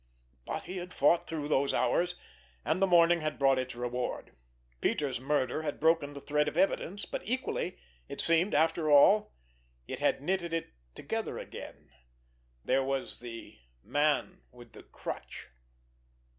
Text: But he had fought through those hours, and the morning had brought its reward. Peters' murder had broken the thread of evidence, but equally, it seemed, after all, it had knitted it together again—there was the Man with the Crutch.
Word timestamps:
But 0.47 0.63
he 0.63 0.77
had 0.77 0.95
fought 0.95 1.27
through 1.27 1.47
those 1.49 1.75
hours, 1.75 2.15
and 2.65 2.81
the 2.81 2.87
morning 2.87 3.21
had 3.21 3.37
brought 3.37 3.59
its 3.59 3.75
reward. 3.75 4.31
Peters' 4.81 5.19
murder 5.19 5.61
had 5.61 5.79
broken 5.79 6.15
the 6.15 6.21
thread 6.21 6.47
of 6.47 6.57
evidence, 6.57 7.05
but 7.05 7.21
equally, 7.23 7.77
it 8.09 8.19
seemed, 8.19 8.55
after 8.55 8.89
all, 8.89 9.31
it 9.87 9.99
had 9.99 10.19
knitted 10.19 10.55
it 10.55 10.71
together 10.95 11.37
again—there 11.37 12.83
was 12.83 13.19
the 13.19 13.59
Man 13.83 14.41
with 14.51 14.71
the 14.73 14.81
Crutch. 14.81 15.49